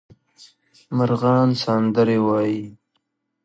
[0.97, 2.61] مرغان سندرې وايي